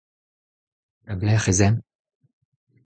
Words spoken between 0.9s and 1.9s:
Da belec'h ez aemp?